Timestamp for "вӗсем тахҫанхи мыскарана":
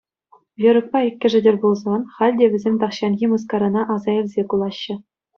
2.53-3.81